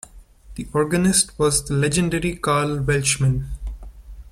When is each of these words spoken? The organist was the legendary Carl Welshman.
The 0.55 0.65
organist 0.73 1.37
was 1.37 1.63
the 1.65 1.75
legendary 1.75 2.35
Carl 2.35 2.79
Welshman. 2.79 3.51